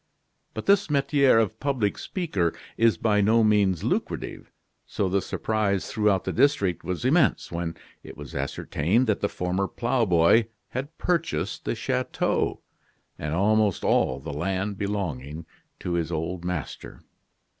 But 0.55 0.65
this 0.65 0.89
metier 0.89 1.37
of 1.37 1.59
public 1.59 1.95
speaker 1.99 2.55
is 2.75 2.97
by 2.97 3.21
no 3.21 3.43
means 3.43 3.83
lucrative, 3.83 4.49
so 4.87 5.07
the 5.07 5.21
surprise 5.21 5.91
throughout 5.91 6.23
the 6.23 6.33
district 6.33 6.83
was 6.83 7.05
immense, 7.05 7.51
when 7.51 7.77
it 8.01 8.17
was 8.17 8.33
ascertained 8.33 9.05
that 9.05 9.19
the 9.19 9.29
former 9.29 9.67
ploughboy 9.67 10.47
had 10.69 10.97
purchased 10.97 11.65
the 11.65 11.75
chateau, 11.75 12.63
and 13.19 13.35
almost 13.35 13.83
all 13.83 14.19
the 14.19 14.33
land 14.33 14.75
belonging 14.79 15.45
to 15.81 15.93
his 15.93 16.11
old 16.11 16.43
master. 16.43 17.03